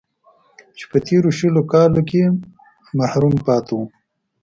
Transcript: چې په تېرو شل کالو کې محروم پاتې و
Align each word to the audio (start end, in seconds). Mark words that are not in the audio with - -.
چې 0.77 0.83
په 0.91 0.97
تېرو 1.07 1.29
شل 1.37 1.55
کالو 1.71 2.01
کې 2.09 2.23
محروم 2.97 3.35
پاتې 3.47 3.73
و 3.77 3.81